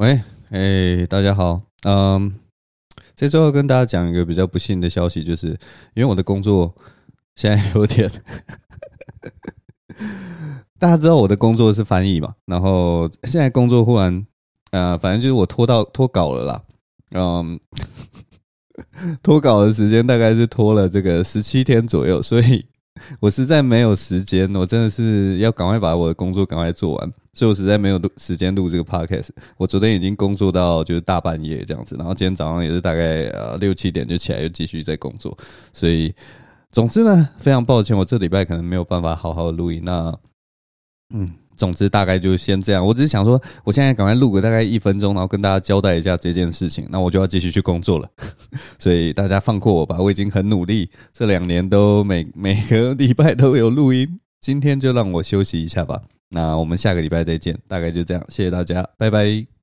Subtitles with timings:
[0.00, 0.18] 喂，
[0.48, 2.34] 哎，大家好，嗯，
[3.14, 5.48] 这周要跟大家讲一个比较不幸的消息，就是
[5.92, 6.74] 因为我的工作
[7.36, 8.10] 现在有点，
[10.80, 14.26] 大家知道我的工作是翻译嘛，然后现在工作忽然，
[14.70, 16.62] 呃，反正就是我拖到拖稿了啦，
[17.12, 17.60] 嗯，
[19.22, 22.64] 拖稿的时间大概是拖了这个十七天左右，所以。
[23.20, 29.28] 我实在没有时间，我真的是要赶快把我的工作赶快做完，所以我实在没有时间录这个 podcast。
[29.56, 35.36] 我昨天已经工作到就是大半夜这样子，然后今天早上也是大概呃六七点就起来又继续在工作，
[35.72, 36.14] 所以
[36.72, 39.82] 总之呢，非常抱歉，我这礼拜可能没有办法好好录音。
[39.84, 40.16] 那
[41.14, 41.30] 嗯。
[41.56, 42.82] 总之，大概就先这样。
[42.82, 46.86] 我只是想说，我现在赶快录个大概一分钟，然后跟大家交代一下这件事情。
[46.88, 48.08] 那我就要继续去工作了，
[48.80, 49.98] 所以大家放过我吧。
[50.00, 54.18] 我已经很努力，这两年都每每个礼拜都有录音。
[54.40, 56.00] 今天就让我休息一下吧。
[56.30, 58.24] 那我们下个礼拜再见，大概就这样。
[58.28, 59.59] 谢谢大家，拜拜。